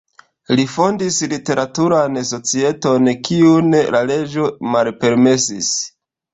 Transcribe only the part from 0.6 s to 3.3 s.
fondis literaturan societon,